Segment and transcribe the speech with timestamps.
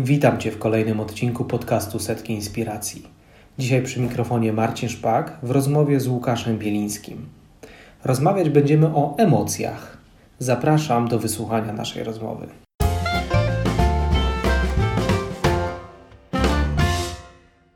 [0.00, 3.02] Witam Cię w kolejnym odcinku podcastu Setki Inspiracji.
[3.58, 7.26] Dzisiaj przy mikrofonie Marcin Szpak w rozmowie z Łukaszem Bielińskim.
[8.04, 9.98] Rozmawiać będziemy o emocjach.
[10.38, 12.46] Zapraszam do wysłuchania naszej rozmowy.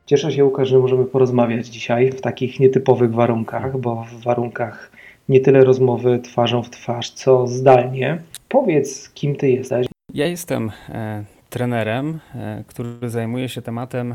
[0.07, 4.91] Cieszę się, Łukasz, że możemy porozmawiać dzisiaj w takich nietypowych warunkach, bo w warunkach
[5.29, 8.23] nie tyle rozmowy twarzą w twarz, co zdalnie.
[8.48, 9.86] Powiedz, kim ty jesteś.
[10.14, 14.15] Ja jestem e, trenerem, e, który zajmuje się tematem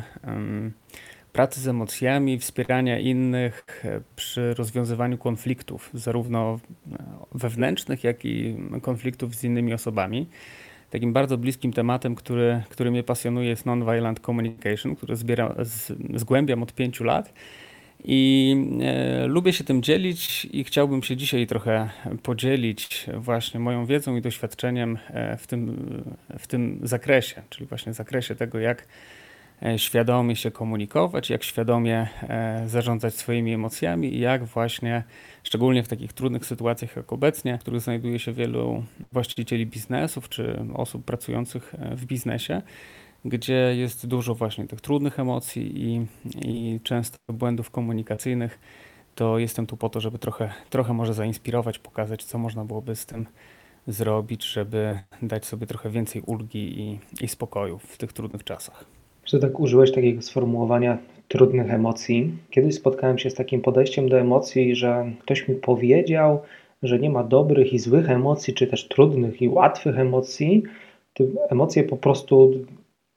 [1.33, 6.59] pracy z emocjami, wspierania innych e, przy rozwiązywaniu konfliktów, zarówno
[6.91, 6.97] e,
[7.31, 10.27] wewnętrznych, jak i konfliktów z innymi osobami.
[10.89, 16.63] Takim bardzo bliskim tematem, który, który mnie pasjonuje, jest non-violent communication, który zbiera, z, zgłębiam
[16.63, 17.33] od pięciu lat.
[18.03, 21.89] I e, lubię się tym dzielić i chciałbym się dzisiaj trochę
[22.23, 25.87] podzielić właśnie moją wiedzą i doświadczeniem e, w tym,
[26.39, 28.87] w tym zakresie, czyli właśnie zakresie tego, jak
[29.63, 35.03] e, świadomie się komunikować, jak świadomie e, zarządzać swoimi emocjami i jak właśnie,
[35.43, 40.59] szczególnie w takich trudnych sytuacjach jak obecnie, w których znajduje się wielu właścicieli biznesów czy
[40.73, 42.61] osób pracujących w biznesie,
[43.27, 46.05] gdzie jest dużo właśnie tych trudnych emocji i,
[46.47, 48.59] i często błędów komunikacyjnych,
[49.15, 53.05] to jestem tu po to, żeby trochę, trochę może zainspirować, pokazać, co można byłoby z
[53.05, 53.25] tym
[53.87, 58.85] zrobić, żeby dać sobie trochę więcej ulgi i, i spokoju w tych trudnych czasach.
[59.25, 62.33] Że tak użyłeś takiego sformułowania trudnych emocji.
[62.49, 66.41] Kiedyś spotkałem się z takim podejściem do emocji, że ktoś mi powiedział,
[66.83, 70.63] że nie ma dobrych i złych emocji, czy też trudnych i łatwych emocji.
[71.13, 72.53] Te emocje po prostu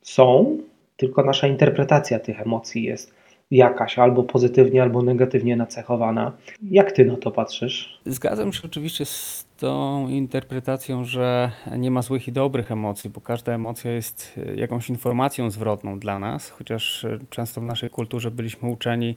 [0.02, 0.58] są,
[0.96, 3.20] tylko nasza interpretacja tych emocji jest
[3.50, 6.32] jakaś albo pozytywnie, albo negatywnie nacechowana.
[6.62, 8.00] Jak ty na to patrzysz?
[8.06, 13.52] Zgadzam się oczywiście z tą interpretacją, że nie ma złych i dobrych emocji, bo każda
[13.52, 19.16] emocja jest jakąś informacją zwrotną dla nas, chociaż często w naszej kulturze byliśmy uczeni,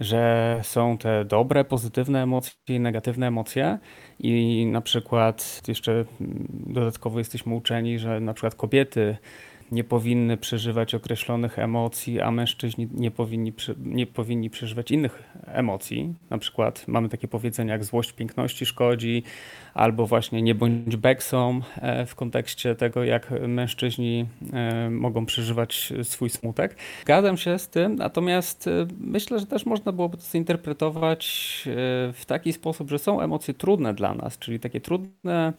[0.00, 3.78] że są te dobre, pozytywne emocje i negatywne emocje.
[4.18, 6.04] I na przykład jeszcze
[6.50, 9.16] dodatkowo jesteśmy uczeni, że na przykład kobiety
[9.72, 16.14] nie powinny przeżywać określonych emocji, a mężczyźni nie powinni, nie powinni przeżywać innych emocji.
[16.30, 19.22] Na przykład mamy takie powiedzenia jak złość piękności szkodzi,
[19.74, 26.30] albo właśnie nie bądź beksą e, w kontekście tego, jak mężczyźni e, mogą przeżywać swój
[26.30, 26.76] smutek.
[27.02, 31.22] Zgadzam się z tym, natomiast e, myślę, że też można byłoby to zinterpretować
[32.12, 35.52] w taki sposób, że są emocje trudne dla nas, czyli takie trudne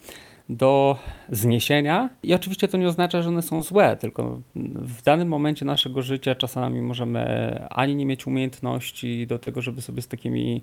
[0.55, 0.97] do
[1.29, 2.09] zniesienia.
[2.23, 4.41] I oczywiście to nie oznacza, że one są złe, tylko
[4.75, 7.23] w danym momencie naszego życia czasami możemy
[7.69, 10.61] ani nie mieć umiejętności do tego, żeby sobie z takimi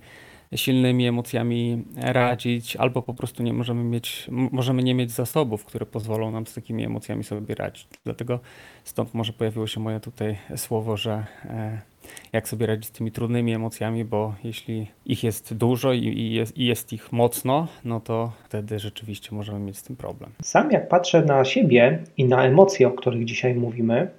[0.56, 6.30] silnymi emocjami radzić, albo po prostu nie możemy mieć, możemy nie mieć zasobów, które pozwolą
[6.30, 7.88] nam z takimi emocjami sobie radzić.
[8.04, 8.40] Dlatego
[8.84, 11.89] stąd może pojawiło się moje tutaj słowo, że e,
[12.32, 16.59] jak sobie radzić z tymi trudnymi emocjami, bo jeśli ich jest dużo i, i, jest,
[16.59, 20.31] i jest ich mocno, no to wtedy rzeczywiście możemy mieć z tym problem.
[20.43, 24.10] Sam jak patrzę na siebie i na emocje, o których dzisiaj mówimy,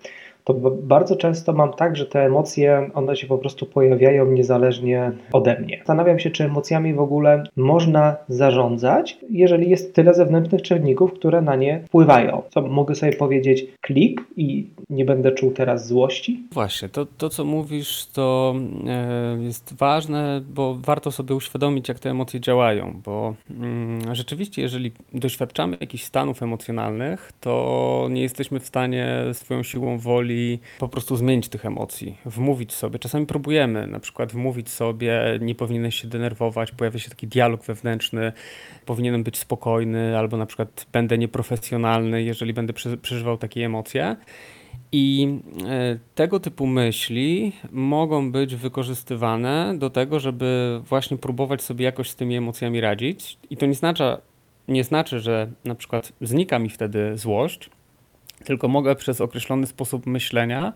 [0.44, 0.54] to
[0.84, 5.78] bardzo często mam tak, że te emocje, one się po prostu pojawiają niezależnie ode mnie.
[5.78, 11.56] Zastanawiam się, czy emocjami w ogóle można zarządzać, jeżeli jest tyle zewnętrznych czynników, które na
[11.56, 12.42] nie wpływają.
[12.50, 16.44] Co mogę sobie powiedzieć, klik i nie będę czuł teraz złości?
[16.52, 18.56] Właśnie, to, to co mówisz, to
[18.88, 24.92] e, jest ważne, bo warto sobie uświadomić, jak te emocje działają, bo mm, rzeczywiście, jeżeli
[25.14, 31.16] doświadczamy jakichś stanów emocjonalnych, to nie jesteśmy w stanie swoją siłą woli woli po prostu
[31.16, 33.00] zmienić tych emocji, wmówić sobie.
[33.00, 38.32] Czasami próbujemy na przykład wmówić sobie, nie powinieneś się denerwować, pojawia się taki dialog wewnętrzny,
[38.86, 44.16] powinienem być spokojny, albo na przykład będę nieprofesjonalny, jeżeli będę przeżywał takie emocje.
[44.92, 45.28] I
[45.68, 52.16] e, tego typu myśli mogą być wykorzystywane do tego, żeby właśnie próbować sobie jakoś z
[52.16, 53.38] tymi emocjami radzić.
[53.50, 54.04] I to nie znaczy,
[54.68, 57.70] nie znaczy, że na przykład znika mi wtedy złość,
[58.44, 60.74] tylko mogę przez określony sposób myślenia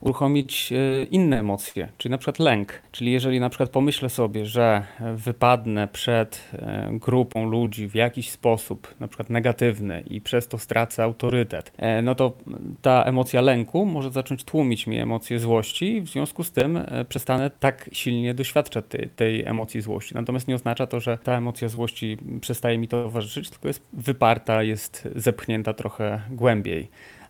[0.00, 2.82] uruchomić e, inne emocje, czyli na przykład lęk.
[2.92, 4.82] Czyli jeżeli na przykład pomyślę sobie, że
[5.14, 11.02] wypadnę przed e, grupą ludzi w jakiś sposób, na przykład negatywny i przez to stracę
[11.02, 12.32] autorytet, e, no to
[12.82, 17.50] ta emocja lęku może zacząć tłumić mi emocje złości i w związku z tym przestanę
[17.60, 20.14] tak silnie doświadczać tej, tej emocji złości.
[20.14, 25.08] Natomiast nie oznacza to, że ta emocja złości przestaje mi towarzyszyć, tylko jest wyparta, jest
[25.16, 26.88] zepchnięta trochę głębiej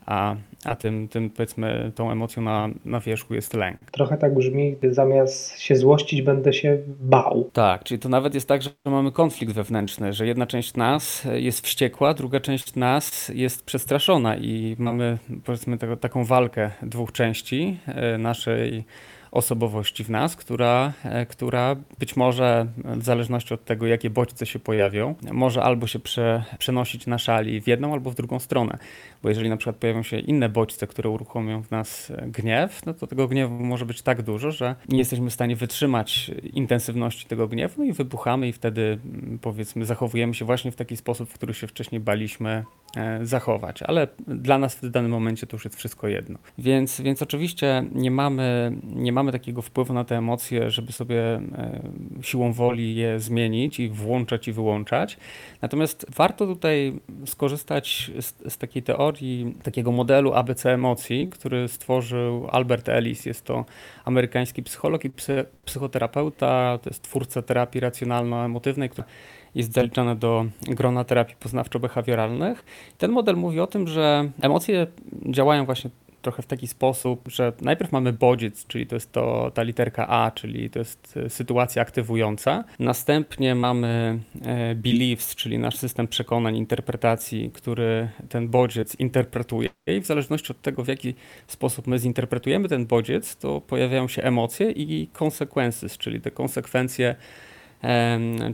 [0.08, 3.78] a, a tym, tym powiedzmy tą emocją na, na wierzchu jest lęk.
[3.90, 7.50] Trochę tak brzmi, gdy zamiast się złościć będę się bał.
[7.52, 11.66] Tak, czyli to nawet jest tak, że mamy konflikt wewnętrzny, że jedna część nas jest
[11.66, 18.84] wściekła, druga część nas jest przestraszona i mamy powiedzmy taką walkę dwóch części e, naszej
[19.30, 24.58] osobowości w nas, która, e, która być może w zależności od tego, jakie bodźce się
[24.58, 28.78] pojawią, może albo się prze, przenosić na szali w jedną albo w drugą stronę.
[29.22, 32.94] Bo jeżeli na przykład pojawią się inne bodźce, które uruchomią w nas e, gniew, no
[32.94, 37.48] to tego gniewu może być tak dużo, że nie jesteśmy w stanie wytrzymać intensywności tego
[37.48, 41.54] gniewu i wybuchamy i wtedy mm, powiedzmy zachowujemy się właśnie w taki sposób, w który
[41.54, 42.64] się wcześniej baliśmy
[42.96, 43.82] e, zachować.
[43.82, 46.38] Ale dla nas w danym momencie to już jest wszystko jedno.
[46.58, 51.80] Więc, więc oczywiście nie mamy, nie mamy takiego wpływu na te emocje, żeby sobie e,
[52.22, 55.16] siłą woli je zmienić i włączać i wyłączać.
[55.62, 62.88] Natomiast warto tutaj skorzystać z, z takiej teorii, takiego modelu ABC emocji, który stworzył Albert
[62.88, 63.26] Ellis.
[63.26, 63.64] Jest to
[64.04, 69.06] amerykański psycholog i psy, psychoterapeuta, to jest twórca terapii racjonalno-emotywnej, która
[69.54, 72.54] jest zaliczana do grona terapii poznawczo-behawioralnych.
[72.98, 74.86] Ten model mówi o tym, że emocje
[75.26, 75.90] działają właśnie
[76.28, 80.30] trochę w taki sposób, że najpierw mamy bodziec, czyli to jest to, ta literka A,
[80.30, 82.64] czyli to jest e, sytuacja aktywująca.
[82.78, 89.68] Następnie mamy e, beliefs, czyli nasz system przekonań, interpretacji, który ten bodziec interpretuje.
[89.86, 91.14] I w zależności od tego, w jaki
[91.46, 97.16] sposób my zinterpretujemy ten bodziec, to pojawiają się emocje i consequences, czyli te konsekwencje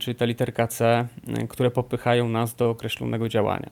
[0.01, 1.07] czyli ta literka C,
[1.49, 3.71] które popychają nas do określonego działania.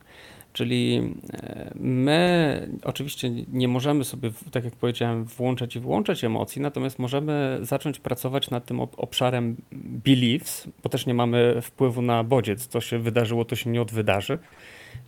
[0.53, 6.99] Czyli e, my oczywiście nie możemy sobie, tak jak powiedziałem, włączać i wyłączać emocji, natomiast
[6.99, 12.81] możemy zacząć pracować nad tym obszarem beliefs, bo też nie mamy wpływu na bodziec, co
[12.81, 14.39] się wydarzyło, to się nie odwydarzy.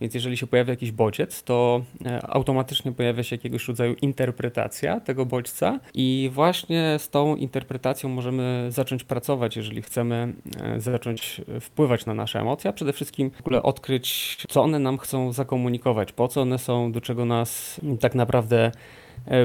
[0.00, 5.26] Więc jeżeli się pojawia jakiś bodziec, to e, automatycznie pojawia się jakiegoś rodzaju interpretacja tego
[5.26, 10.32] bodźca i właśnie z tą interpretacją możemy zacząć pracować, jeżeli chcemy
[10.62, 14.98] e, zacząć wpływać na nasze emocje, a przede wszystkim w ogóle odkryć, co one nam
[14.98, 18.72] chcą zakomunikować, po co one są, do czego nas tak naprawdę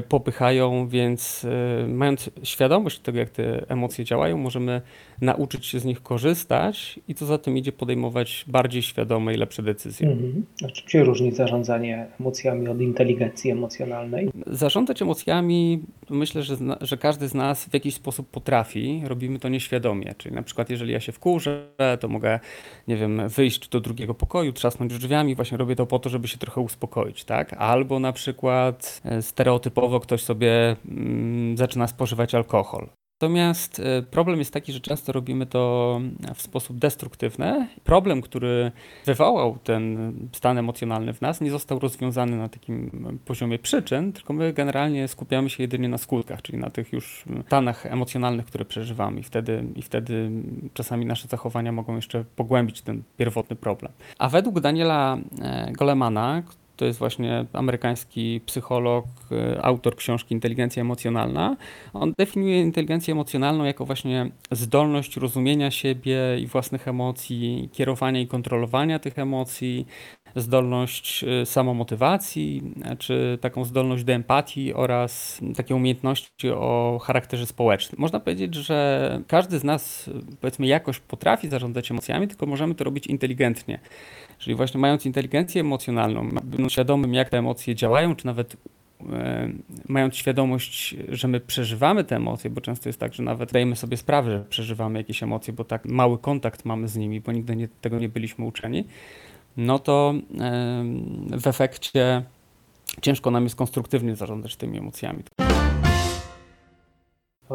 [0.09, 1.45] popychają, więc
[1.83, 4.81] e, mając świadomość tego, jak te emocje działają, możemy
[5.21, 9.63] nauczyć się z nich korzystać i co za tym idzie podejmować bardziej świadome i lepsze
[9.63, 10.07] decyzje.
[10.07, 10.45] Mhm.
[10.65, 14.29] A czym się różni zarządzanie emocjami od inteligencji emocjonalnej?
[14.47, 20.15] Zarządzać emocjami myślę, że, że każdy z nas w jakiś sposób potrafi, robimy to nieświadomie,
[20.17, 21.67] czyli na przykład jeżeli ja się wkurzę,
[21.99, 22.39] to mogę,
[22.87, 26.37] nie wiem, wyjść do drugiego pokoju, trzasnąć drzwiami, właśnie robię to po to, żeby się
[26.37, 27.53] trochę uspokoić, tak?
[27.53, 32.89] Albo na przykład e, stereotyp typowo ktoś sobie mm, zaczyna spożywać alkohol.
[33.21, 36.01] Natomiast e, problem jest taki, że często robimy to
[36.35, 37.67] w sposób destruktywny.
[37.83, 38.71] Problem, który
[39.05, 42.91] wywołał ten stan emocjonalny w nas, nie został rozwiązany na takim
[43.25, 47.85] poziomie przyczyn, tylko my generalnie skupiamy się jedynie na skutkach, czyli na tych już stanach
[47.85, 50.31] emocjonalnych, które przeżywamy, i wtedy, i wtedy
[50.73, 53.91] czasami nasze zachowania mogą jeszcze pogłębić ten pierwotny problem.
[54.19, 56.43] A według Daniela e, Golemana,
[56.81, 61.57] to jest właśnie amerykański psycholog, e, autor książki Inteligencja emocjonalna.
[61.93, 68.99] On definiuje inteligencję emocjonalną jako właśnie zdolność rozumienia siebie i własnych emocji, kierowania i kontrolowania
[68.99, 69.87] tych emocji,
[70.35, 78.01] zdolność e, samomotywacji, czy taką zdolność do empatii oraz takie umiejętności o charakterze społecznym.
[78.01, 80.09] Można powiedzieć, że każdy z nas
[80.41, 83.79] powiedzmy jakoś potrafi zarządzać emocjami, tylko możemy to robić inteligentnie.
[84.37, 88.57] Czyli właśnie mając inteligencję emocjonalną, będąc świadomym, jak te emocje działają, czy nawet
[89.13, 89.49] e,
[89.87, 93.97] mając świadomość, że my przeżywamy te emocje, bo często jest tak, że nawet dajemy sobie
[93.97, 97.67] sprawę, że przeżywamy jakieś emocje, bo tak mały kontakt mamy z nimi, bo nigdy nie,
[97.81, 98.85] tego nie byliśmy uczeni,
[99.57, 100.13] no to
[101.41, 102.23] w efekcie
[103.01, 105.23] ciężko nam jest konstruktywnie zarządzać tymi emocjami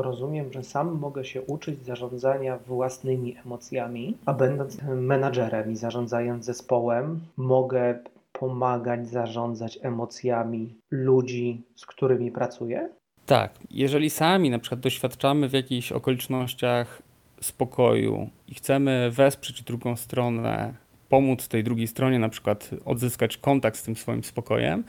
[0.03, 7.21] rozumiem, że sam mogę się uczyć zarządzania własnymi emocjami, a będąc menadżerem i zarządzając zespołem,
[7.37, 7.99] mogę
[8.33, 12.89] pomagać zarządzać emocjami ludzi, z którymi pracuję?
[13.27, 17.03] Tak, jeżeli sami na przykład doświadczamy w jakichś okolicznościach
[17.41, 20.75] spokoju i chcemy wesprzeć drugą stronę,
[21.09, 24.85] pomóc tej drugiej stronie, na przykład odzyskać kontakt z tym swoim spokojem,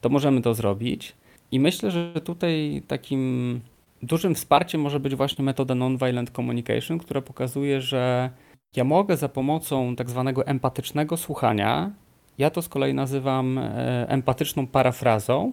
[0.00, 1.12] to możemy to zrobić.
[1.52, 3.60] I myślę, że tutaj takim
[4.02, 8.30] Dużym wsparciem może być właśnie metoda Nonviolent Communication, która pokazuje, że
[8.76, 11.90] ja mogę za pomocą tak zwanego empatycznego słuchania,
[12.38, 15.52] ja to z kolei nazywam e, empatyczną parafrazą,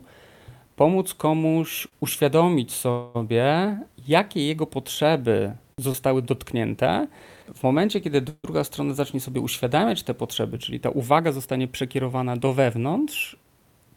[0.75, 3.77] pomóc komuś uświadomić sobie,
[4.08, 7.08] jakie jego potrzeby zostały dotknięte.
[7.56, 12.38] W momencie, kiedy druga strona zacznie sobie uświadamiać te potrzeby, czyli ta uwaga zostanie przekierowana
[12.38, 13.38] do wewnątrz,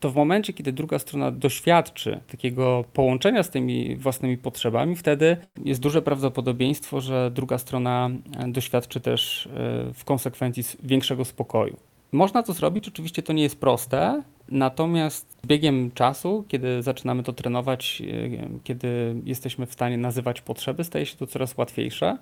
[0.01, 5.81] to w momencie, kiedy druga strona doświadczy takiego połączenia z tymi własnymi potrzebami, wtedy jest
[5.81, 8.11] duże prawdopodobieństwo, że druga strona
[8.49, 9.49] doświadczy też
[9.95, 11.77] w konsekwencji większego spokoju.
[12.13, 17.33] Można to zrobić, oczywiście to nie jest proste, natomiast z biegiem czasu, kiedy zaczynamy to
[17.33, 22.19] trenować, e, kiedy jesteśmy w stanie nazywać potrzeby, staje się to coraz łatwiejsze.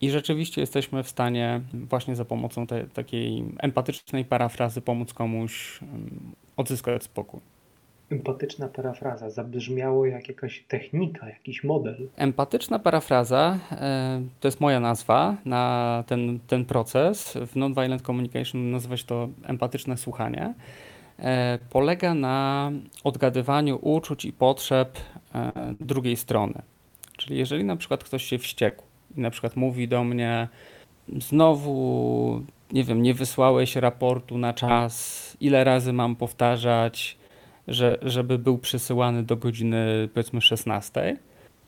[0.00, 5.80] I rzeczywiście jesteśmy w stanie właśnie za pomocą tej takiej empatycznej parafrazy pomóc komuś
[6.56, 7.40] odzyskać spokój.
[8.10, 12.08] Empatyczna parafraza zabrzmiało jak jakaś technika, jakiś model.
[12.16, 17.38] Empatyczna parafraza e, to jest moja nazwa na ten, ten proces.
[17.46, 20.54] W Nonviolent Communication nazywa się to empatyczne słuchanie.
[21.18, 22.70] E, polega na
[23.04, 24.98] odgadywaniu uczuć i potrzeb
[25.34, 26.62] e, drugiej strony.
[27.16, 28.82] Czyli jeżeli na przykład ktoś się wściekł
[29.16, 30.48] i na przykład mówi do mnie
[31.18, 37.18] znowu, nie wiem, nie wysłałeś raportu na czas, ile razy mam powtarzać,
[37.68, 41.16] że, żeby był przysyłany do godziny powiedzmy 16,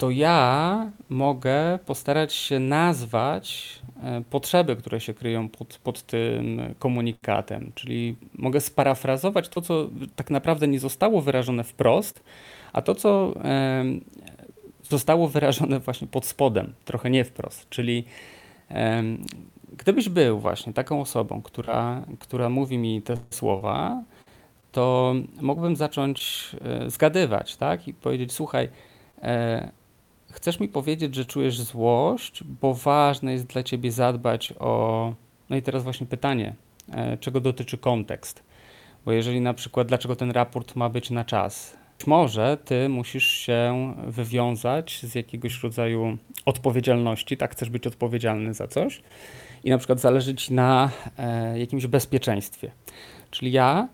[0.00, 7.72] to ja mogę postarać się nazwać e, potrzeby, które się kryją pod, pod tym komunikatem.
[7.74, 12.22] Czyli mogę sparafrazować to, co tak naprawdę nie zostało wyrażone wprost,
[12.72, 13.34] a to, co
[14.82, 17.68] zostało wyrażone właśnie pod spodem, trochę nie wprost.
[17.68, 18.04] Czyli
[19.78, 24.02] gdybyś był właśnie taką osobą, która, która mówi mi te słowa,
[24.72, 27.88] to mógłbym zacząć e, zgadywać, tak?
[27.88, 28.68] I powiedzieć, słuchaj,
[29.22, 29.79] e,
[30.32, 35.14] chcesz mi powiedzieć, że czujesz złość, bo ważne jest dla ciebie zadbać o.
[35.50, 36.54] No i teraz właśnie pytanie,
[36.92, 38.42] e, czego dotyczy kontekst?
[39.04, 41.76] Bo jeżeli na przykład, dlaczego ten raport ma być na czas?
[41.98, 47.52] Być może ty musisz się wywiązać z jakiegoś rodzaju odpowiedzialności, tak?
[47.52, 49.02] Chcesz być odpowiedzialny za coś
[49.64, 52.70] i na przykład zależy ci na e, jakimś bezpieczeństwie.
[53.30, 53.88] Czyli ja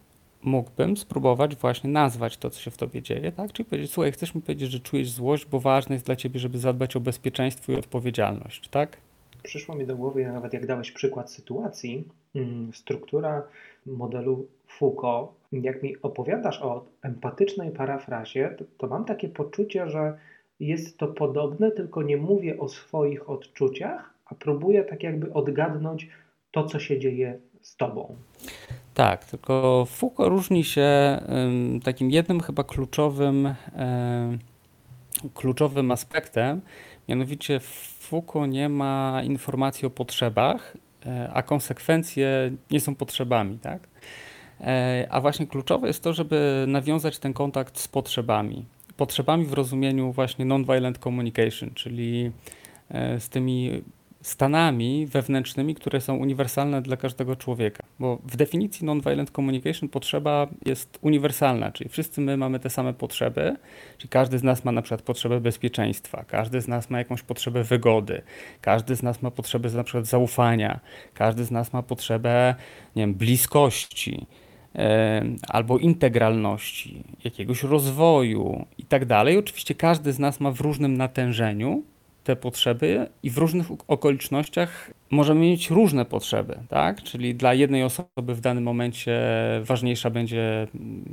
[0.47, 3.53] mógłbym spróbować właśnie nazwać to, co się w tobie dzieje, tak?
[3.53, 6.59] Czyli powiedzieć, słuchaj, chcesz mi powiedzieć, że czujesz złość, bo ważne jest dla ciebie, żeby
[6.59, 8.97] zadbać o bezpieczeństwo i odpowiedzialność, tak?
[9.43, 13.43] Przyszło mi do głowy, nawet jak dałeś przykład sytuacji, mm, struktura
[13.87, 20.19] modelu Foucault, jak mi opowiadasz o empatycznej parafrazie, to, to mam takie poczucie, że
[20.61, 26.09] jest to podobne, tylko nie mówię o swoich odczuciach, a próbuję tak jakby odgadnąć
[26.51, 28.17] to, co się dzieje z tobą.
[28.97, 31.21] Tak, tylko Foucault różni się
[31.85, 33.55] takim jednym chyba kluczowym,
[35.35, 36.61] kluczowym aspektem,
[37.09, 37.61] mianowicie
[37.99, 40.77] Foucault nie ma informacji o potrzebach,
[41.07, 43.89] e, a konsekwencje nie są potrzebami, tak?
[44.61, 48.65] E, a właśnie kluczowe jest to, żeby nawiązać ten kontakt z potrzebami.
[48.97, 52.33] Potrzebami w rozumieniu właśnie non-violent communication, czyli
[52.89, 53.83] e, z tymi
[54.27, 57.83] stanami wewnętrznymi, które są uniwersalne dla każdego człowieka.
[57.99, 63.57] Bo w definicji non-violent communication potrzeba jest uniwersalna, czyli wszyscy my mamy te same potrzeby,
[63.99, 67.63] czyli każdy z nas ma na przykład potrzebę bezpieczeństwa, każdy z nas ma jakąś potrzebę
[67.65, 68.23] wygody,
[68.61, 70.81] każdy z nas ma potrzebę na przykład zaufania,
[71.15, 72.55] każdy z nas ma potrzebę,
[72.97, 74.27] nie wiem, bliskości
[75.49, 79.39] albo integralności, jakiegoś rozwoju i tak dalej.
[79.39, 81.83] Oczywiście każdy z nas ma w różnym natężeniu
[82.27, 87.03] te potrzeby i w różnych okolicznościach możemy mieć różne potrzeby, tak?
[87.03, 89.21] Czyli dla jednej osoby w danym momencie
[89.63, 90.67] ważniejsza będzie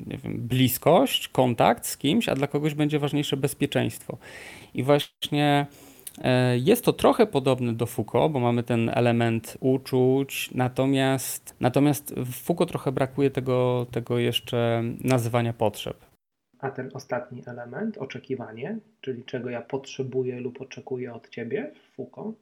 [0.08, 4.18] nie wiem, bliskość, kontakt z kimś, a dla kogoś będzie ważniejsze bezpieczeństwo.
[4.74, 5.66] I właśnie
[6.22, 12.34] e, jest to trochę podobne do Foucault, bo mamy ten element uczuć, natomiast, natomiast w
[12.34, 16.13] Foucault trochę brakuje tego, tego jeszcze nazywania potrzeb.
[16.64, 22.36] A ten ostatni element, oczekiwanie, czyli czego ja potrzebuję lub oczekuję od ciebie Foucault?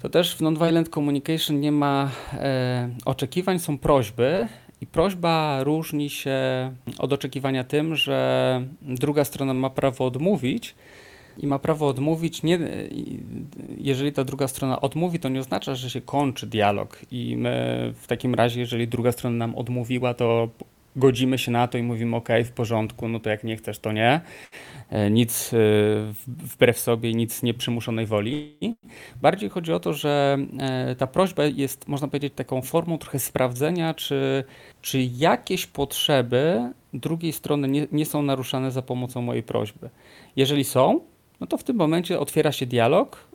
[0.00, 4.48] To też w Nonviolent Communication nie ma e, oczekiwań, są prośby.
[4.80, 6.38] I prośba różni się
[6.98, 10.74] od oczekiwania tym, że druga strona ma prawo odmówić,
[11.38, 12.42] i ma prawo odmówić.
[12.42, 12.58] Nie,
[13.78, 16.98] jeżeli ta druga strona odmówi, to nie oznacza, że się kończy dialog.
[17.10, 20.48] I my w takim razie, jeżeli druga strona nam odmówiła, to
[20.96, 23.92] godzimy się na to i mówimy, ok, w porządku, no to jak nie chcesz, to
[23.92, 24.20] nie.
[24.90, 25.56] E, nic e,
[26.26, 28.56] wbrew sobie, nic nieprzymuszonej woli.
[29.22, 33.94] Bardziej chodzi o to, że e, ta prośba jest, można powiedzieć, taką formą trochę sprawdzenia,
[33.94, 34.44] czy,
[34.82, 39.90] czy jakieś potrzeby drugiej strony nie, nie są naruszane za pomocą mojej prośby.
[40.36, 41.00] Jeżeli są,
[41.40, 43.28] no to w tym momencie otwiera się dialog,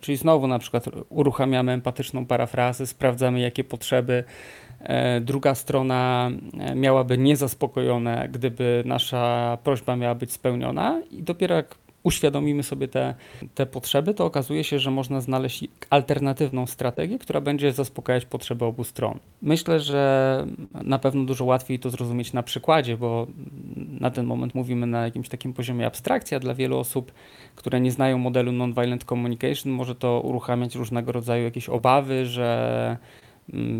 [0.00, 4.24] czyli znowu na przykład uruchamiamy empatyczną parafrazę, sprawdzamy jakie potrzeby
[5.20, 11.74] druga strona e, miałaby niezaspokojone, gdyby nasza prośba miała być spełniona, i dopiero jak
[12.04, 13.14] uświadomimy sobie te,
[13.54, 18.84] te potrzeby, to okazuje się, że można znaleźć alternatywną strategię, która będzie zaspokajać potrzeby obu
[18.84, 19.18] stron.
[19.42, 20.46] Myślę, że
[20.82, 23.26] na pewno dużo łatwiej to zrozumieć na przykładzie, bo
[24.00, 27.12] na ten moment mówimy na jakimś takim poziomie abstrakcji, a dla wielu osób,
[27.56, 32.96] które nie znają modelu nonviolent communication, może to uruchamiać różnego rodzaju jakieś obawy, że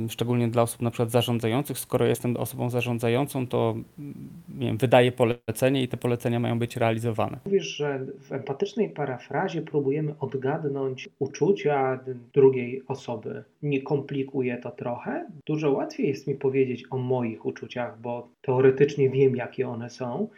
[0.08, 1.78] szczególnie dla osób na przykład zarządzających.
[1.78, 4.14] Skoro jestem osobą zarządzającą, to mm,
[4.58, 7.38] nie wiem, wydaję polecenie i te polecenia mają być realizowane.
[7.44, 12.00] Mówisz, że w empatycznej parafrazie próbujemy odgadnąć uczucia
[12.34, 13.44] drugiej osoby.
[13.62, 15.26] Nie komplikuje to trochę?
[15.46, 20.28] Dużo łatwiej jest mi powiedzieć o moich uczuciach, bo teoretycznie wiem, jakie one są,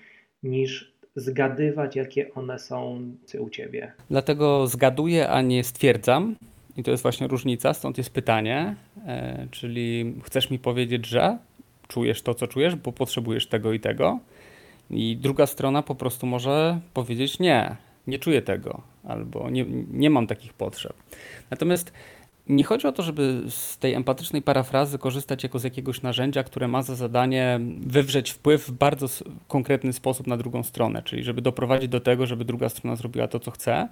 [0.42, 3.00] niż zgadywać, jakie one są
[3.38, 3.92] u ciebie.
[4.11, 6.37] Dlatego zgaduję, a nie stwierdzam.
[6.76, 11.38] I to jest właśnie różnica, stąd jest pytanie, e, czyli chcesz mi powiedzieć, że
[11.88, 14.18] czujesz to, co czujesz, bo potrzebujesz tego i tego.
[14.90, 20.26] I druga strona po prostu może powiedzieć nie, nie czuję tego, albo nie, nie mam
[20.26, 20.92] takich potrzeb.
[21.50, 21.92] Natomiast
[22.48, 26.68] nie chodzi o to, żeby z tej empatycznej parafrazy korzystać jako z jakiegoś narzędzia, które
[26.68, 29.06] ma za zadanie wywrzeć wpływ w bardzo
[29.48, 33.40] konkretny sposób na drugą stronę, czyli żeby doprowadzić do tego, żeby druga strona zrobiła to,
[33.40, 33.88] co chce.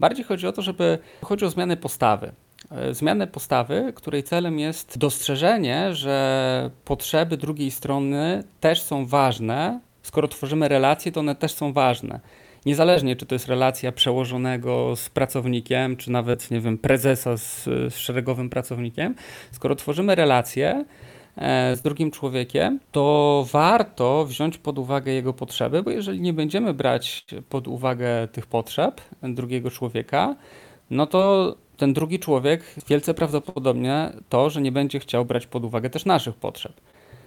[0.00, 2.32] Bardziej chodzi o to, żeby chodzi o zmianę postawy.
[2.70, 9.80] E, zmianę postawy, której celem jest dostrzeżenie, że potrzeby drugiej strony też są ważne.
[10.02, 12.20] Skoro tworzymy relacje, to one też są ważne
[12.66, 17.96] niezależnie czy to jest relacja przełożonego z pracownikiem, czy nawet, nie wiem, prezesa z, z
[17.96, 19.14] szeregowym pracownikiem,
[19.52, 20.84] skoro tworzymy relacje,
[21.36, 26.74] e, z drugim człowiekiem, to warto wziąć pod uwagę jego potrzeby, bo jeżeli nie będziemy
[26.74, 30.36] brać pod uwagę tych potrzeb drugiego człowieka,
[30.90, 35.90] no to ten drugi człowiek wielce prawdopodobnie to, że nie będzie chciał brać pod uwagę
[35.90, 36.72] też naszych potrzeb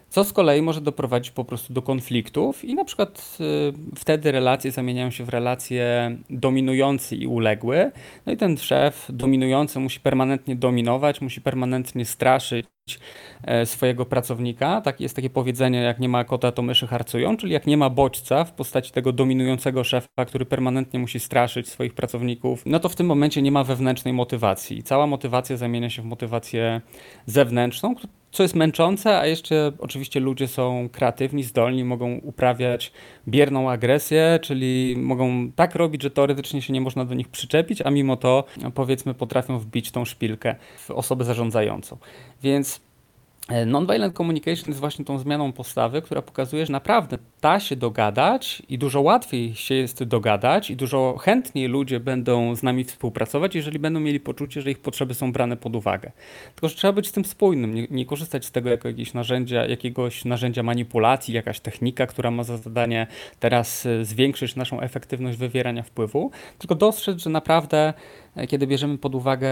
[0.10, 4.72] co z kolei może doprowadzić po prostu do konfliktów i na przykład y, wtedy relacje
[4.72, 7.92] zamieniają się w relacje dominujący i uległy.
[8.26, 12.66] No i ten szef dominujący musi permanentnie dominować, musi permanentnie straszyć
[13.65, 14.82] swojego pracownika.
[14.82, 17.89] Tak jest takie powiedzenie, jak nie ma kota, to myszy harcują, czyli jak nie ma
[17.89, 22.96] bodźca w postaci tego dominującego szefa, który permanentnie musi straszyć swoich pracowników, no to w
[22.96, 24.84] tym momencie nie ma wewnętrznej motywacji.
[24.84, 26.82] Cała motywacja zamienia się w motywację
[27.25, 27.96] zewnętrzną,
[28.32, 32.91] co jest męczące, a jeszcze oczywiście ludzie są kreatywni, zdolni, mogą uprawiać
[33.27, 37.91] bierną agresję, czyli mogą tak robić, że teoretycznie się nie można do nich przyczepić, a
[37.91, 41.97] mimo to powiedzmy potrafią wbić tą szpilkę w osobę zarządzającą.
[42.43, 42.77] Więc E,
[43.65, 48.78] nonviolent communication jest właśnie tą zmianą postawy, która pokazuje, że naprawdę da się dogadać i
[48.78, 54.00] dużo łatwiej się jest dogadać i dużo chętniej ludzie będą z nami współpracować, jeżeli będą
[54.00, 56.12] mieli poczucie, że ich potrzeby są brane pod uwagę.
[56.56, 59.65] Tylko, że trzeba być z tym spójnym, nie, nie korzystać z tego jako jakiegoś narzędzia,
[59.65, 63.08] jakiegoś narzędzia manipulacji, jakaś technika, która ma za zadanie
[63.39, 67.93] teraz e, zwiększyć naszą efektywność wywierania wpływu, tylko dostrzec, że naprawdę
[68.47, 69.50] kiedy bierzemy pod uwagę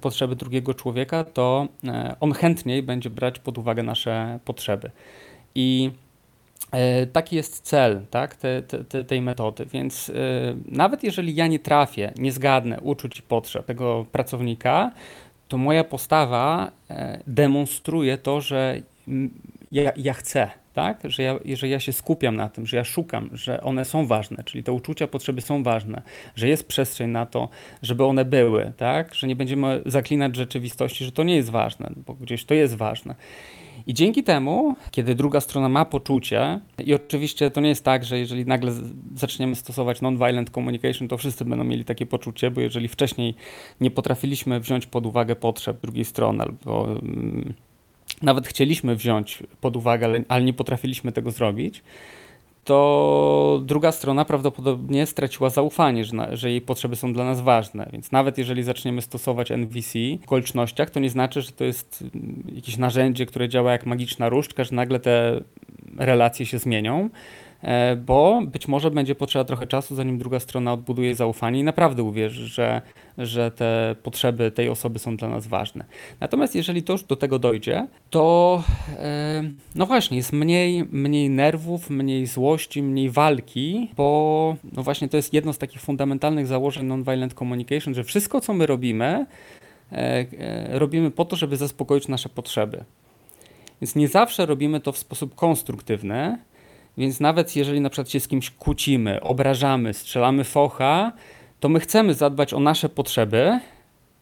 [0.00, 4.90] potrzeby drugiego człowieka, to e, on chętniej będzie brać pod uwagę nasze potrzeby.
[5.54, 6.07] I e,
[7.12, 10.12] Taki jest cel tak, te, te, tej metody, więc e,
[10.66, 14.92] nawet jeżeli ja nie trafię, nie zgadnę uczuć i potrzeb tego pracownika,
[15.48, 16.70] to moja postawa
[17.26, 18.82] demonstruje to, że
[19.72, 21.00] ja, ja chcę, tak?
[21.04, 24.44] Że ja, że ja się skupiam na tym, że ja szukam, że one są ważne,
[24.44, 26.02] czyli te uczucia, potrzeby są ważne,
[26.36, 27.48] że jest przestrzeń na to,
[27.82, 29.14] żeby one były, tak?
[29.14, 33.14] Że nie będziemy zaklinać rzeczywistości, że to nie jest ważne, bo gdzieś to jest ważne.
[33.86, 38.18] I dzięki temu, kiedy druga strona ma poczucie, i oczywiście to nie jest tak, że
[38.18, 38.72] jeżeli nagle
[39.14, 43.34] zaczniemy stosować non-violent communication, to wszyscy będą mieli takie poczucie, bo jeżeli wcześniej
[43.80, 47.54] nie potrafiliśmy wziąć pod uwagę potrzeb drugiej strony albo mm,
[48.22, 51.82] nawet chcieliśmy wziąć pod uwagę, ale, ale nie potrafiliśmy tego zrobić,
[52.68, 57.88] to druga strona prawdopodobnie straciła zaufanie, że, że, jej potrzeby są dla nas ważne.
[57.92, 62.42] Więc nawet jeżeli zaczniemy stosować NVC w okolicznościach, to nie znaczy, że to jest mm,
[62.54, 65.40] jakieś narzędzie, które działa jak magiczna różdżka, że nagle te
[65.96, 67.10] relacje się zmienią.
[67.62, 72.02] E, bo być może będzie potrzeba trochę czasu, zanim druga strona odbuduje zaufanie i naprawdę
[72.02, 72.82] uwierzy, że,
[73.18, 75.84] że te potrzeby tej osoby są dla nas ważne.
[76.20, 78.62] Natomiast jeżeli to już do tego dojdzie, to
[78.98, 79.42] e,
[79.74, 85.32] no właśnie, jest mniej, mniej nerwów, mniej złości, mniej walki, bo no właśnie to jest
[85.32, 89.26] jedno z takich fundamentalnych założeń nonviolent communication, że wszystko, co my robimy,
[89.92, 92.84] e, robimy po to, żeby zaspokoić nasze potrzeby.
[93.80, 96.38] Więc nie zawsze robimy to w sposób konstruktywny,
[96.98, 101.12] więc nawet jeżeli na przykład się z kimś kłócimy, obrażamy, strzelamy focha,
[101.60, 103.60] to my chcemy zadbać o nasze potrzeby,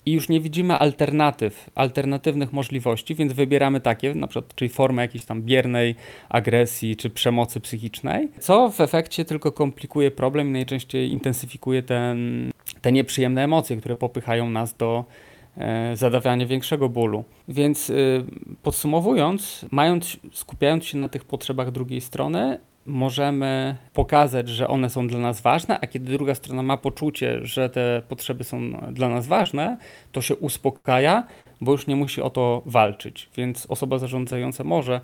[0.06, 5.24] i już nie widzimy alternatyw, alternatywnych możliwości, więc wybieramy takie, na przykład, czyli formę jakiejś
[5.24, 5.94] tam biernej
[6.28, 12.92] agresji czy przemocy psychicznej, co w efekcie tylko komplikuje problem i najczęściej intensyfikuje ten, te
[12.92, 15.04] nieprzyjemne emocje, które popychają nas do
[15.56, 17.24] e, zadawania większego bólu.
[17.48, 18.24] Więc y,
[18.62, 25.18] podsumowując, mając, skupiając się na tych potrzebach drugiej strony, możemy pokazać, że one są dla
[25.18, 29.76] nas ważne, a kiedy druga strona ma poczucie, że te potrzeby są dla nas ważne,
[30.12, 31.26] to się uspokaja,
[31.60, 33.28] bo już nie musi o to walczyć.
[33.36, 35.00] Więc osoba zarządzająca może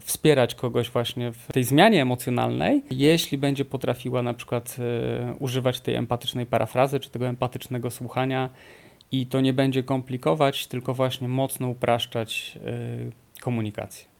[0.00, 5.94] wspierać kogoś właśnie w tej zmianie emocjonalnej, jeśli będzie potrafiła na przykład y, używać tej
[5.94, 8.50] empatycznej parafrazy czy tego empatycznego słuchania
[9.12, 12.58] i to nie będzie komplikować, tylko właśnie mocno upraszczać
[13.36, 14.12] y, komunikację.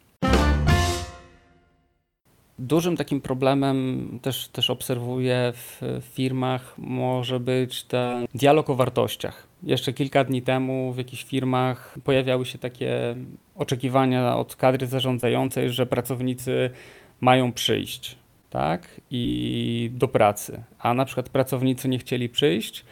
[2.58, 9.46] Dużym takim problemem też, też obserwuję w firmach może być ten dialog o wartościach.
[9.62, 13.16] Jeszcze kilka dni temu w jakichś firmach pojawiały się takie
[13.54, 16.70] oczekiwania od kadry zarządzającej, że pracownicy
[17.20, 18.16] mają przyjść
[18.50, 19.00] tak?
[19.10, 22.84] i do pracy, a na przykład pracownicy nie chcieli przyjść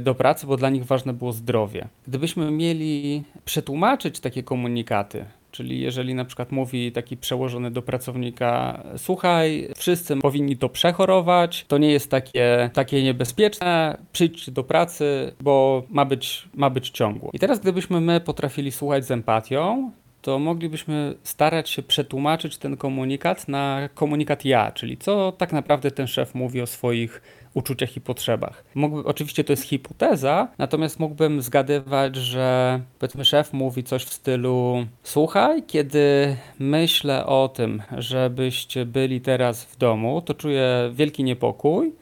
[0.00, 1.88] do pracy, bo dla nich ważne było zdrowie.
[2.08, 9.68] Gdybyśmy mieli przetłumaczyć takie komunikaty, Czyli jeżeli na przykład mówi taki przełożony do pracownika, słuchaj,
[9.76, 16.04] wszyscy powinni to przechorować, to nie jest takie, takie niebezpieczne, przyjdź do pracy, bo ma
[16.04, 17.30] być, ma być ciągło.
[17.32, 19.90] I teraz gdybyśmy my potrafili słuchać z empatią,
[20.22, 26.06] to moglibyśmy starać się przetłumaczyć ten komunikat na komunikat ja, czyli co tak naprawdę ten
[26.06, 27.22] szef mówi o swoich
[27.54, 28.64] uczuciach i potrzebach.
[28.74, 34.86] Mógłby, oczywiście to jest hipoteza, natomiast mógłbym zgadywać, że powiedzmy szef mówi coś w stylu
[35.02, 41.92] słuchaj, kiedy myślę o tym, żebyście byli teraz w domu, to czuję wielki niepokój,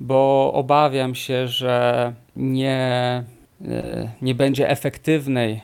[0.00, 3.24] bo obawiam się, że nie,
[3.68, 5.60] e, nie będzie efektywnej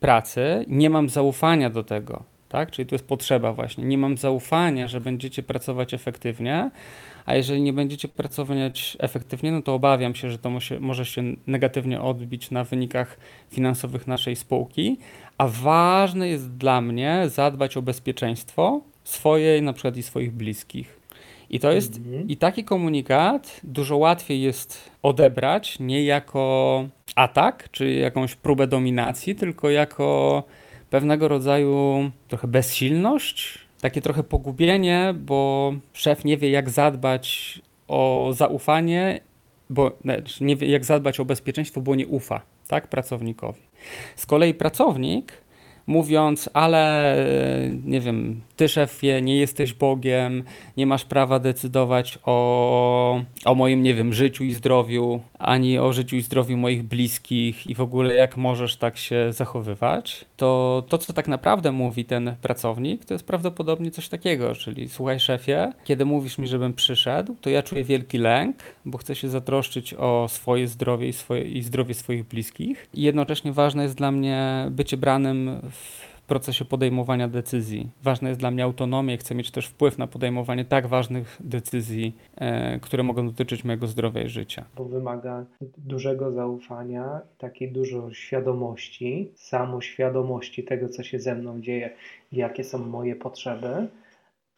[0.00, 2.70] pracy, nie mam zaufania do tego, tak?
[2.70, 3.84] Czyli tu jest potrzeba właśnie.
[3.84, 6.70] Nie mam zaufania, że będziecie pracować efektywnie,
[7.28, 12.00] a jeżeli nie będziecie pracować efektywnie, no to obawiam się, że to może się negatywnie
[12.00, 13.18] odbić na wynikach
[13.50, 14.98] finansowych naszej spółki,
[15.38, 21.00] a ważne jest dla mnie zadbać o bezpieczeństwo swojej na przykład i swoich bliskich.
[21.50, 22.28] I to jest, mhm.
[22.28, 29.70] i taki komunikat dużo łatwiej jest odebrać nie jako atak, czy jakąś próbę dominacji, tylko
[29.70, 30.42] jako
[30.90, 39.20] pewnego rodzaju trochę bezsilność, takie trochę pogubienie, bo szef nie wie, jak zadbać o zaufanie,
[39.70, 39.98] bo
[40.40, 43.60] nie wie, jak zadbać o bezpieczeństwo, bo nie ufa tak, pracownikowi.
[44.16, 45.32] Z kolei pracownik
[45.88, 47.16] mówiąc, ale
[47.84, 50.44] nie wiem, ty szefie, nie jesteś Bogiem,
[50.76, 56.16] nie masz prawa decydować o, o moim, nie wiem, życiu i zdrowiu, ani o życiu
[56.16, 61.12] i zdrowiu moich bliskich i w ogóle jak możesz tak się zachowywać, to to, co
[61.12, 66.38] tak naprawdę mówi ten pracownik, to jest prawdopodobnie coś takiego, czyli słuchaj szefie, kiedy mówisz
[66.38, 71.08] mi, żebym przyszedł, to ja czuję wielki lęk, bo chcę się zatroszczyć o swoje zdrowie
[71.08, 72.88] i, swoje, i zdrowie swoich bliskich.
[72.94, 75.60] I jednocześnie ważne jest dla mnie bycie branym
[76.22, 77.90] w procesie podejmowania decyzji.
[78.02, 82.80] Ważna jest dla mnie autonomia, chcę mieć też wpływ na podejmowanie tak ważnych decyzji, e,
[82.80, 84.64] które mogą dotyczyć mojego zdrowia i życia.
[84.76, 85.44] Bo wymaga
[85.78, 91.90] dużego zaufania, takiej dużo świadomości, samoświadomości tego, co się ze mną dzieje,
[92.32, 93.88] jakie są moje potrzeby,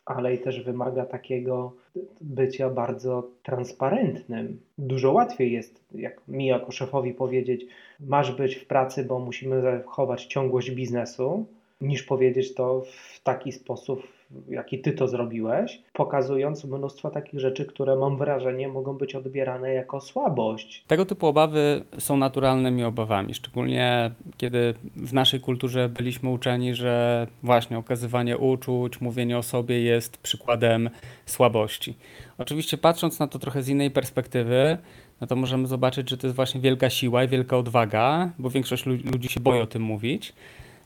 [0.04, 1.72] ale i też wymaga takiego
[2.20, 4.60] bycia bardzo transparentnym.
[4.78, 7.66] Dużo łatwiej jest, jak mi jako szefowi powiedzieć,
[8.00, 11.46] masz być w pracy, bo musimy zachować ciągłość biznesu,
[11.80, 14.02] niż powiedzieć to w taki sposób,
[14.48, 20.00] jaki ty to zrobiłeś, pokazując mnóstwo takich rzeczy, które mam wrażenie mogą być odbierane jako
[20.00, 20.84] słabość.
[20.86, 27.78] Tego typu obawy są naturalnymi obawami, szczególnie kiedy w naszej kulturze byliśmy uczeni, że właśnie
[27.78, 30.90] okazywanie uczuć, mówienie o sobie jest przykładem
[31.26, 31.94] słabości.
[32.38, 34.78] Oczywiście patrząc na to trochę z innej perspektywy,
[35.20, 38.86] no to możemy zobaczyć, że to jest właśnie wielka siła i wielka odwaga, bo większość
[38.86, 40.32] ludzi się boi o tym mówić.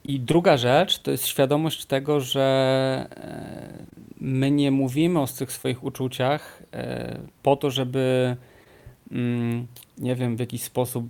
[0.07, 3.85] I druga rzecz to jest świadomość tego, że e,
[4.19, 8.35] my nie mówimy o tych swoich uczuciach e, po to, żeby
[9.11, 11.05] mm, nie wiem, w jakiś sposób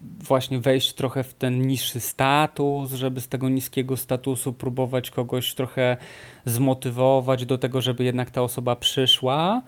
[0.00, 5.96] właśnie wejść trochę w ten niższy status, żeby z tego niskiego statusu próbować kogoś trochę
[6.44, 9.62] zmotywować do tego, żeby jednak ta osoba przyszła,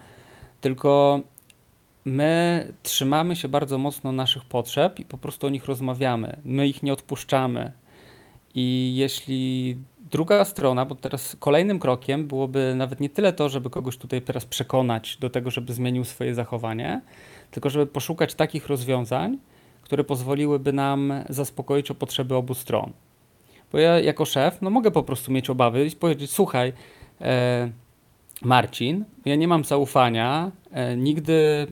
[0.60, 1.20] tylko
[2.04, 6.36] my trzymamy się bardzo mocno naszych potrzeb i po prostu o nich rozmawiamy.
[6.44, 7.72] My ich nie odpuszczamy.
[8.56, 9.76] I jeśli
[10.10, 14.46] druga strona, bo teraz kolejnym krokiem byłoby nawet nie tyle to, żeby kogoś tutaj teraz
[14.46, 17.00] przekonać do tego, żeby zmienił swoje zachowanie,
[17.50, 19.38] tylko żeby poszukać takich rozwiązań,
[19.82, 22.92] które pozwoliłyby nam zaspokoić o potrzeby obu stron.
[23.72, 26.72] Bo ja jako szef, no mogę po prostu mieć obawy i powiedzieć, słuchaj,
[27.20, 27.70] e,
[28.42, 31.66] Marcin, ja nie mam zaufania, e, nigdy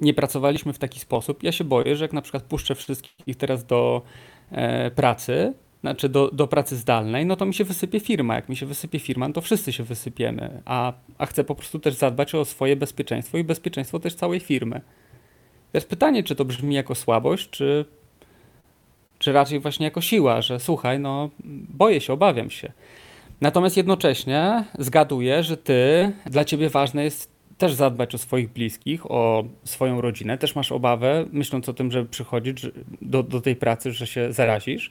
[0.00, 1.42] nie pracowaliśmy w taki sposób.
[1.42, 4.02] Ja się boję, że jak na przykład puszczę wszystkich teraz do
[4.50, 8.34] e, pracy, znaczy do, do pracy zdalnej, no to mi się wysypie firma.
[8.34, 10.62] Jak mi się wysypie firma, no to wszyscy się wysypiemy.
[10.64, 14.80] A, a chcę po prostu też zadbać o swoje bezpieczeństwo i bezpieczeństwo też całej firmy.
[15.74, 17.84] Jest pytanie, czy to brzmi jako słabość, czy,
[19.18, 21.30] czy raczej właśnie jako siła, że słuchaj, no
[21.68, 22.72] boję się, obawiam się.
[23.40, 29.44] Natomiast jednocześnie zgaduję, że ty, dla ciebie ważne jest też zadbać o swoich bliskich, o
[29.64, 30.38] swoją rodzinę.
[30.38, 32.66] Też masz obawę, myśląc o tym, żeby przychodzić
[33.02, 34.90] do, do tej pracy, że się zarazisz.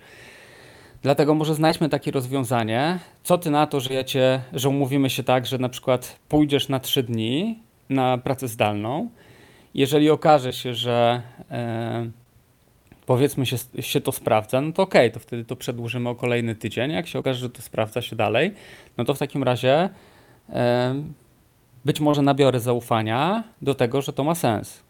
[1.02, 3.00] Dlatego może znajdźmy takie rozwiązanie.
[3.24, 6.70] Co ty na to, że ja cię, że umówimy się tak, że na przykład pójdziesz
[6.70, 9.10] na trzy dni na pracę zdalną.
[9.74, 12.10] Jeżeli okaże się, że e,
[13.06, 16.56] powiedzmy się, się to sprawdza, no to okej, okay, to wtedy to przedłużymy o kolejny
[16.56, 16.92] tydzień.
[16.92, 18.54] Jak się okaże, że to sprawdza się dalej,
[18.98, 19.90] no to w takim razie
[20.50, 20.96] e,
[21.86, 24.87] być może nabiorę zaufania do tego, że to ma sens.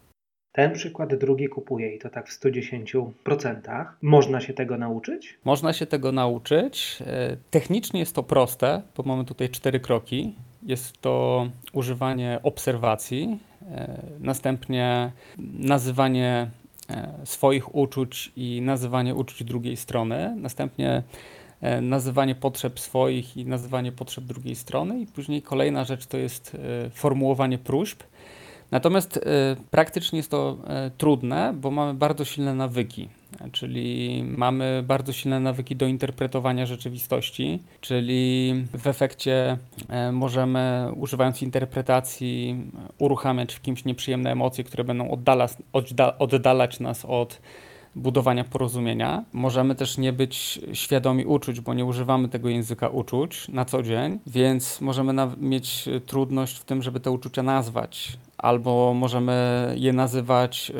[0.58, 3.86] Ten przykład drugi kupuję i to tak w 110%.
[4.02, 5.38] Można się tego nauczyć?
[5.44, 6.98] Można się tego nauczyć.
[7.06, 10.34] E, technicznie jest to proste, bo mamy tutaj cztery kroki.
[10.62, 13.38] Jest to używanie obserwacji,
[13.70, 15.12] e, następnie
[15.58, 16.50] nazywanie
[16.90, 21.02] e, swoich uczuć i nazywanie uczuć drugiej strony, następnie
[21.82, 26.56] nazywanie potrzeb swoich i nazywanie potrzeb drugiej strony, i później kolejna rzecz to jest
[26.90, 28.02] formułowanie próśb
[28.70, 29.20] Natomiast y,
[29.70, 33.08] praktycznie jest to y, trudne, bo mamy bardzo silne nawyki,
[33.52, 39.58] czyli mamy bardzo silne nawyki do interpretowania rzeczywistości, czyli w efekcie
[40.08, 45.10] y, możemy, używając interpretacji, uruchamiać w kimś nieprzyjemne emocje, które będą
[46.18, 47.40] oddalać nas od
[47.98, 49.24] budowania porozumienia.
[49.32, 54.18] Możemy też nie być świadomi uczuć, bo nie używamy tego języka uczuć na co dzień,
[54.26, 60.72] więc możemy mieć trudność w tym, żeby te uczucia nazwać albo możemy je nazywać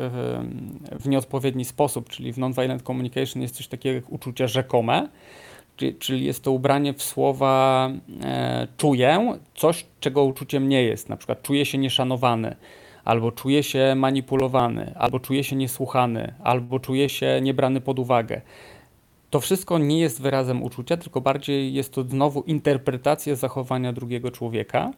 [0.99, 5.09] w nieodpowiedni sposób, czyli w nonviolent communication jest coś takiego jak uczucia rzekome,
[5.99, 7.89] czyli jest to ubranie w słowa
[8.23, 11.09] e, czuję coś, czego uczuciem nie jest.
[11.09, 12.55] Na przykład czuję się nieszanowany,
[13.05, 18.41] albo czuję się manipulowany, albo czuję się niesłuchany, albo czuję się niebrany pod uwagę.
[19.29, 24.91] To wszystko nie jest wyrazem uczucia, tylko bardziej jest to znowu interpretacja zachowania drugiego człowieka.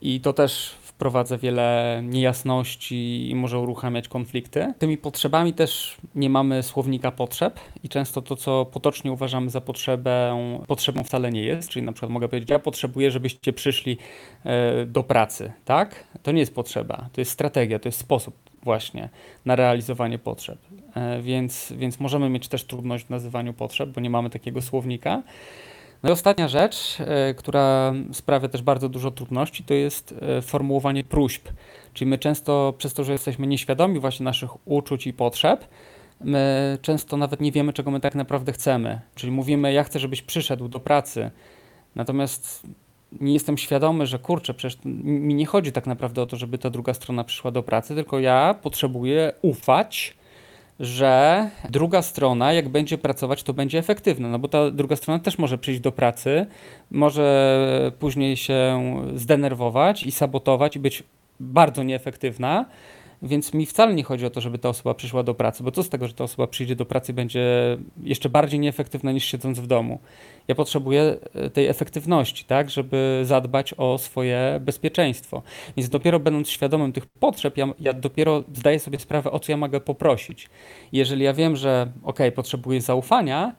[0.00, 4.74] I to też wprowadza wiele niejasności i może uruchamiać konflikty.
[4.78, 10.38] Tymi potrzebami też nie mamy słownika potrzeb i często to, co potocznie uważamy za potrzebę,
[10.66, 11.68] potrzebą wcale nie jest.
[11.68, 13.98] Czyli na przykład mogę powiedzieć, ja potrzebuję, żebyście przyszli
[14.44, 16.04] e, do pracy, tak?
[16.22, 19.08] To nie jest potrzeba, to jest strategia, to jest sposób właśnie
[19.44, 20.58] na realizowanie potrzeb.
[20.94, 25.22] E, więc, więc możemy mieć też trudność w nazywaniu potrzeb, bo nie mamy takiego słownika.
[26.02, 31.04] No i ostatnia rzecz, e, która sprawia też bardzo dużo trudności, to jest e, formułowanie
[31.04, 31.48] próśb.
[31.92, 35.68] Czyli my często, przez to, że jesteśmy nieświadomi właśnie naszych uczuć i potrzeb,
[36.20, 39.00] my często nawet nie wiemy, czego my tak naprawdę chcemy.
[39.14, 41.30] Czyli mówimy, ja chcę, żebyś przyszedł do pracy,
[41.94, 42.66] natomiast
[43.20, 46.70] nie jestem świadomy, że kurczę, przecież mi nie chodzi tak naprawdę o to, żeby ta
[46.70, 50.17] druga strona przyszła do pracy, tylko ja potrzebuję ufać,
[50.80, 55.38] że druga strona, jak będzie pracować, to będzie efektywna, no bo ta druga strona też
[55.38, 56.46] może przyjść do pracy,
[56.90, 61.02] może później się zdenerwować i sabotować i być
[61.40, 62.64] bardzo nieefektywna,
[63.22, 65.82] więc mi wcale nie chodzi o to, żeby ta osoba przyszła do pracy, bo co
[65.82, 69.60] z tego, że ta osoba przyjdzie do pracy i będzie jeszcze bardziej nieefektywna niż siedząc
[69.60, 69.98] w domu.
[70.48, 75.42] Ja potrzebuję e, tej efektywności, tak, żeby zadbać o swoje bezpieczeństwo.
[75.76, 79.56] Więc dopiero będąc świadomym tych potrzeb, ja, ja dopiero zdaję sobie sprawę, o co ja
[79.56, 80.48] mogę poprosić.
[80.92, 83.54] Jeżeli ja wiem, że ok, potrzebuję zaufania,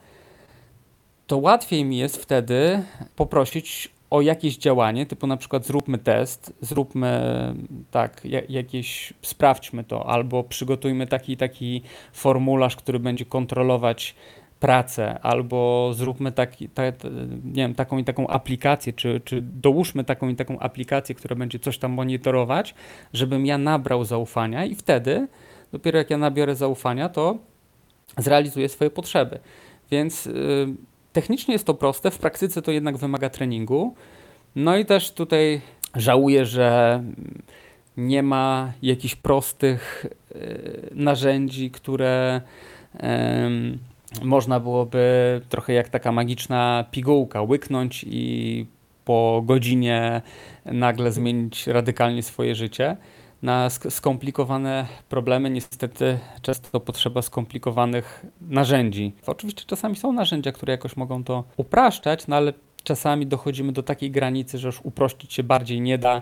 [1.28, 2.84] to łatwiej mi jest wtedy
[3.16, 7.22] poprosić o jakieś działanie, typu na przykład zróbmy test, zróbmy
[7.92, 11.82] tak, jakieś, sprawdźmy to, albo przygotujmy taki taki
[12.14, 14.16] formularz, który będzie kontrolować
[14.60, 16.84] pracę, albo zróbmy taki, ta,
[17.44, 21.60] nie wiem, taką i taką aplikację, czy, czy dołóżmy taką i taką aplikację, która będzie
[21.60, 22.76] coś tam monitorować,
[23.14, 25.28] żebym ja nabrał zaufania i wtedy,
[25.72, 27.38] dopiero jak ja nabiorę zaufania, to
[28.18, 29.40] zrealizuję swoje potrzeby.
[29.92, 30.34] Więc yy,
[31.20, 33.96] Technicznie jest to proste, w praktyce to jednak wymaga treningu.
[34.56, 35.62] No i też tutaj
[35.96, 37.04] żałuję, że
[37.98, 40.38] nie ma jakichś prostych e,
[40.96, 42.42] narzędzi, które
[44.22, 45.02] można byłoby
[45.50, 48.66] trochę jak taka magiczna pigułka łyknąć i
[49.06, 50.22] po godzinie
[50.66, 52.98] nagle zmienić radykalnie swoje życie.
[53.42, 59.14] Na skomplikowane problemy niestety często potrzeba skomplikowanych narzędzi.
[59.28, 64.12] Oczywiście czasami są narzędzia, które jakoś mogą to upraszczać, no ale czasami dochodzimy do takiej
[64.12, 66.22] granicy, że już uprościć się bardziej nie da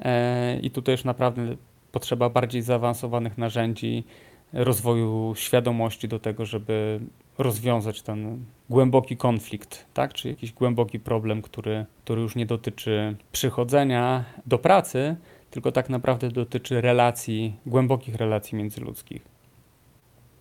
[0.00, 1.56] e, i tutaj już naprawdę
[1.92, 4.04] potrzeba bardziej zaawansowanych narzędzi,
[4.52, 7.00] rozwoju świadomości do tego, żeby
[7.38, 10.14] rozwiązać ten głęboki konflikt, tak?
[10.14, 15.16] czy jakiś głęboki problem, który, który już nie dotyczy przychodzenia do pracy,
[15.56, 19.22] tylko tak naprawdę dotyczy relacji, głębokich relacji międzyludzkich.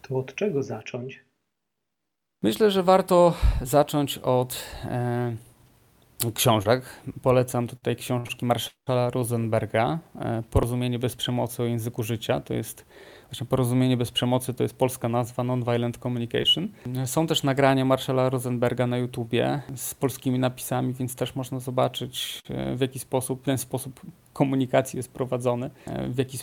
[0.01, 1.23] To od czego zacząć?
[2.43, 5.35] Myślę, że warto zacząć od e,
[6.33, 6.83] książek.
[7.21, 12.41] Polecam tutaj książki Marszala Rosenberga, e, Porozumienie bez przemocy o języku życia.
[12.41, 12.85] To jest
[13.29, 16.67] właśnie Porozumienie bez przemocy, to jest polska nazwa Nonviolent Communication.
[17.05, 22.75] Są też nagrania Marszala Rosenberga na YouTubie z polskimi napisami, więc też można zobaczyć e,
[22.75, 24.01] w jaki sposób ten sposób
[24.33, 26.39] komunikacji jest prowadzony, e, w jaki,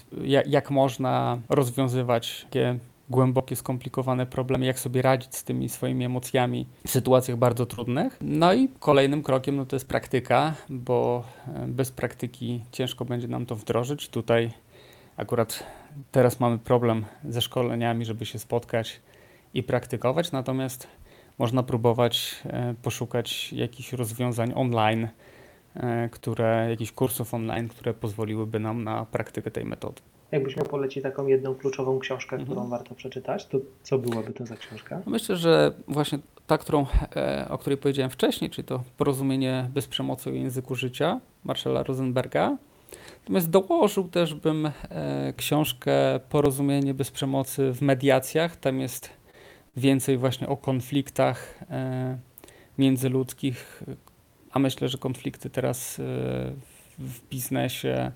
[0.46, 2.78] jak można rozwiązywać takie
[3.10, 8.18] głębokie, skomplikowane problemy, jak sobie radzić z tymi swoimi emocjami w sytuacjach bardzo trudnych.
[8.20, 13.46] No i kolejnym krokiem no to jest praktyka, bo e, bez praktyki ciężko będzie nam
[13.46, 14.08] to wdrożyć.
[14.08, 14.50] Tutaj
[15.16, 15.64] akurat
[16.12, 19.00] teraz mamy problem ze szkoleniami, żeby się spotkać
[19.54, 20.88] i praktykować, natomiast
[21.38, 25.08] można próbować e, poszukać jakichś rozwiązań online,
[25.74, 30.02] e, które, jakichś kursów online, które pozwoliłyby nam na praktykę tej metody.
[30.32, 32.46] Jakbyś miał polecić taką jedną kluczową książkę, mhm.
[32.46, 35.02] którą warto przeczytać, to co byłaby to za książka?
[35.06, 40.30] Myślę, że właśnie ta, którą, e, o której powiedziałem wcześniej, czyli to Porozumienie bez przemocy
[40.30, 42.56] o języku życia Marszala Rosenberga.
[43.22, 44.72] Natomiast dołożył też bym e,
[45.36, 48.56] książkę Porozumienie bez przemocy w mediacjach.
[48.56, 49.10] Tam jest
[49.76, 52.18] więcej właśnie o konfliktach e,
[52.78, 53.82] międzyludzkich,
[54.52, 56.00] a myślę, że konflikty teraz
[56.98, 58.12] w biznesie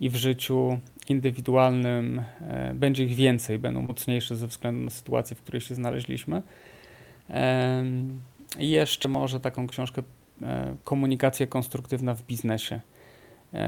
[0.00, 5.42] i w życiu indywidualnym e, będzie ich więcej, będą mocniejsze ze względu na sytuację, w
[5.42, 6.42] której się znaleźliśmy.
[8.58, 10.02] I jeszcze może taką książkę
[10.42, 12.80] e, Komunikacja konstruktywna w biznesie, e,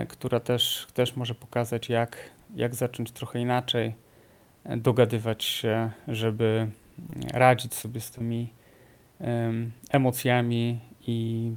[0.09, 2.17] która też, też może pokazać, jak,
[2.57, 3.95] jak zacząć trochę inaczej
[4.77, 6.69] dogadywać się, żeby
[7.33, 8.53] radzić sobie z tymi
[9.91, 11.51] emocjami i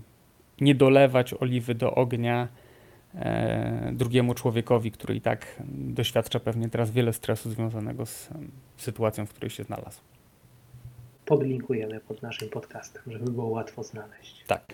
[0.62, 2.48] nie dolewać oliwy do ognia
[3.16, 8.30] E, drugiemu człowiekowi, który i tak doświadcza pewnie teraz wiele stresu związanego z
[8.78, 10.02] sytuacją, w której się znalazł.
[11.26, 14.44] Podlinkujemy pod naszym podcastem, żeby było łatwo znaleźć.
[14.48, 14.74] Tak.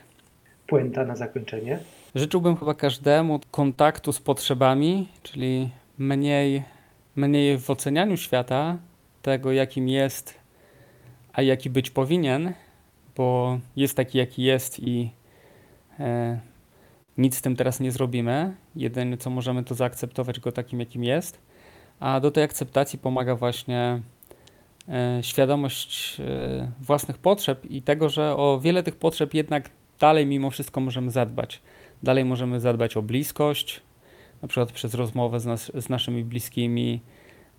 [0.68, 1.80] Puenta na zakończenie.
[2.16, 6.64] Życzyłbym chyba każdemu kontaktu z potrzebami, czyli mniej,
[7.16, 8.78] mniej w ocenianiu świata,
[9.22, 10.34] tego jakim jest,
[11.34, 12.54] a jaki być powinien,
[13.16, 15.12] bo jest taki, jaki jest i
[16.00, 16.40] e,
[17.18, 18.56] nic z tym teraz nie zrobimy.
[18.76, 21.40] Jedyne co możemy to zaakceptować go takim, jakim jest.
[22.00, 24.02] A do tej akceptacji pomaga właśnie
[24.90, 30.50] e, świadomość e, własnych potrzeb i tego, że o wiele tych potrzeb jednak dalej mimo
[30.50, 31.62] wszystko możemy zadbać.
[32.04, 33.82] Dalej możemy zadbać o bliskość,
[34.42, 37.02] na przykład przez rozmowę z, nas, z naszymi bliskimi.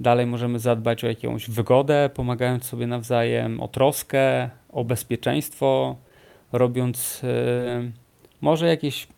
[0.01, 5.97] Dalej możemy zadbać o jakąś wygodę, pomagając sobie nawzajem, o troskę, o bezpieczeństwo,
[6.53, 7.93] robiąc y,
[8.41, 9.09] może jakieś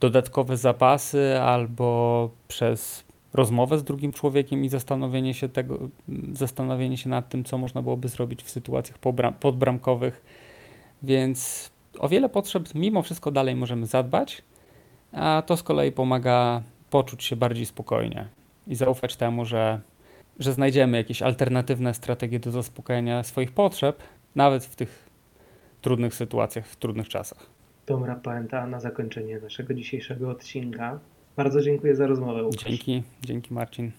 [0.00, 5.78] dodatkowe zapasy albo przez rozmowę z drugim człowiekiem i zastanowienie się, tego,
[6.32, 8.98] zastanowienie się nad tym, co można byłoby zrobić w sytuacjach
[9.40, 10.24] podbramkowych.
[11.02, 14.42] Więc o wiele potrzeb mimo wszystko dalej możemy zadbać,
[15.12, 18.28] a to z kolei pomaga poczuć się bardziej spokojnie
[18.66, 19.80] i zaufać temu, że,
[20.38, 24.02] że znajdziemy jakieś alternatywne strategie do zaspokojenia swoich potrzeb,
[24.34, 25.10] nawet w tych
[25.80, 31.00] trudnych sytuacjach, w trudnych czasach dobra puenta na zakończenie naszego dzisiejszego odcinka.
[31.36, 32.42] Bardzo dziękuję za rozmowę.
[32.44, 32.64] Łukasz.
[32.64, 33.90] Dzięki, dzięki Marcin.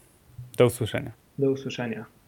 [0.57, 1.11] Do usłyszenia.
[1.39, 2.05] Do usłyszenia.